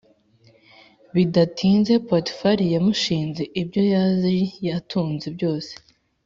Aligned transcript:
Bidatinze 1.15 1.93
potifari 2.09 2.65
yamushinze 2.75 3.41
ibyo 3.61 3.81
yari 3.93 4.37
atunze 4.77 5.27
byose 5.35 5.71